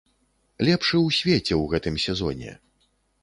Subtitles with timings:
[0.69, 2.57] Лепшы ў свеце ў гэтым сезоне!